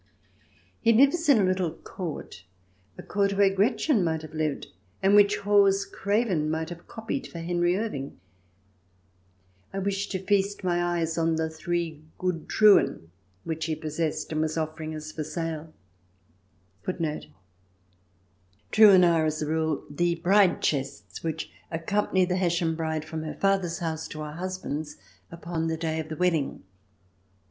[0.79, 2.43] He lives in a little court—
[2.97, 4.65] a court where Gretchen might have lived,
[5.03, 8.19] and which Hawes Craven might have copied for Henry Irving.
[9.71, 13.75] I wished to feast my eyes on the three good Truhen * which he *
[13.75, 15.69] Truhen
[19.05, 23.77] are, as a rule, the bride chests which accompany the Hessian bride from her father's
[23.77, 24.97] house to her husband's
[25.31, 26.63] upon the day of the wedding.